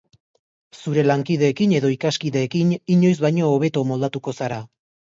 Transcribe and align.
Zure 0.77 1.03
lankideekin 1.09 1.77
edo 1.81 1.93
ikaskideekin 1.99 2.75
inoiz 2.97 3.17
baino 3.27 3.55
hobeto 3.55 3.89
moldatuko 3.93 4.41
zara. 4.43 4.65